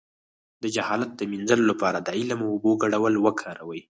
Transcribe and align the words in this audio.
د 0.63 0.63
جهالت 0.75 1.11
د 1.15 1.21
مینځلو 1.31 1.63
لپاره 1.71 1.97
د 2.01 2.07
علم 2.17 2.39
او 2.43 2.49
اوبو 2.53 2.71
ګډول 2.83 3.13
وکاروئ 3.25 3.81